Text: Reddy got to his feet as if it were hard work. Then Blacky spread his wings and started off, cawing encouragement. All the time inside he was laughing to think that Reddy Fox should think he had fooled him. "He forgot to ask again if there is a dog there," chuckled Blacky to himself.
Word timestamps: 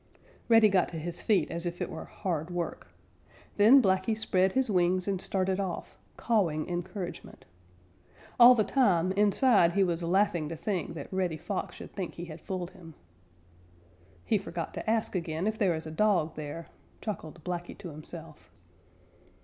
Reddy 0.49 0.67
got 0.67 0.89
to 0.89 0.97
his 0.97 1.21
feet 1.21 1.51
as 1.51 1.67
if 1.67 1.79
it 1.79 1.87
were 1.91 2.05
hard 2.05 2.49
work. 2.49 2.87
Then 3.57 3.83
Blacky 3.83 4.17
spread 4.17 4.53
his 4.53 4.67
wings 4.67 5.07
and 5.07 5.21
started 5.21 5.59
off, 5.59 5.95
cawing 6.17 6.67
encouragement. 6.67 7.45
All 8.39 8.55
the 8.55 8.63
time 8.63 9.11
inside 9.11 9.73
he 9.73 9.83
was 9.83 10.01
laughing 10.01 10.49
to 10.49 10.55
think 10.55 10.95
that 10.95 11.13
Reddy 11.13 11.37
Fox 11.37 11.75
should 11.75 11.93
think 11.93 12.15
he 12.15 12.25
had 12.25 12.41
fooled 12.41 12.71
him. 12.71 12.95
"He 14.25 14.39
forgot 14.39 14.73
to 14.73 14.89
ask 14.89 15.13
again 15.13 15.45
if 15.45 15.59
there 15.59 15.75
is 15.75 15.85
a 15.85 15.91
dog 15.91 16.33
there," 16.35 16.65
chuckled 16.99 17.43
Blacky 17.43 17.77
to 17.77 17.89
himself. 17.89 18.49